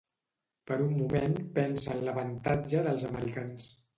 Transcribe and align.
Per 0.71 0.77
un 0.85 0.95
moment 1.01 1.35
pensa 1.59 1.91
en 1.97 2.01
l'avantatge 2.07 2.83
dels 2.89 3.07
americans. 3.13 3.71